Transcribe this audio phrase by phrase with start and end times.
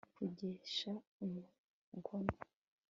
[0.15, 0.91] kuregesha
[1.25, 2.31] umugono